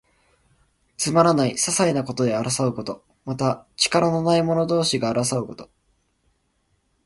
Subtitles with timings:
[0.97, 3.03] つまらない、ささいなことで争うこと。
[3.23, 5.69] また、力のない者同士が争うこと。